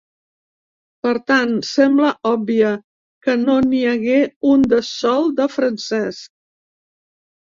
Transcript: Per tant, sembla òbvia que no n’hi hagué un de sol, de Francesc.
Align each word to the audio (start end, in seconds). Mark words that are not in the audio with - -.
Per 1.07 1.11
tant, 1.31 1.51
sembla 1.71 2.07
òbvia 2.29 2.71
que 3.27 3.35
no 3.41 3.57
n’hi 3.65 3.81
hagué 3.89 4.15
un 4.55 4.63
de 4.71 4.79
sol, 4.87 5.29
de 5.41 5.47
Francesc. 5.57 6.33